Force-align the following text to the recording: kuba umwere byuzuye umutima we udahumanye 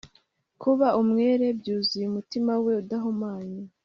kuba 0.61 0.87
umwere 1.01 1.45
byuzuye 1.59 2.05
umutima 2.07 2.53
we 2.65 2.71
udahumanye 2.81 3.61